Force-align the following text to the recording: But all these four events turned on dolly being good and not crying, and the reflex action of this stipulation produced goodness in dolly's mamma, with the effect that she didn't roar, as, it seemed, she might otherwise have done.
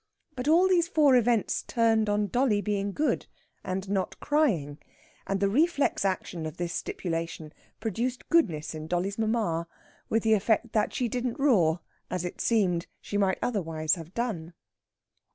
But 0.35 0.47
all 0.47 0.67
these 0.67 0.87
four 0.87 1.15
events 1.15 1.61
turned 1.61 2.09
on 2.09 2.25
dolly 2.29 2.59
being 2.59 2.91
good 2.91 3.27
and 3.63 3.87
not 3.87 4.19
crying, 4.19 4.79
and 5.27 5.39
the 5.39 5.47
reflex 5.47 6.03
action 6.03 6.47
of 6.47 6.57
this 6.57 6.73
stipulation 6.73 7.53
produced 7.79 8.27
goodness 8.27 8.73
in 8.73 8.87
dolly's 8.87 9.19
mamma, 9.19 9.67
with 10.09 10.23
the 10.23 10.33
effect 10.33 10.73
that 10.73 10.91
she 10.91 11.07
didn't 11.07 11.39
roar, 11.39 11.81
as, 12.09 12.25
it 12.25 12.41
seemed, 12.41 12.87
she 12.99 13.19
might 13.19 13.37
otherwise 13.43 13.93
have 13.93 14.15
done. 14.15 14.53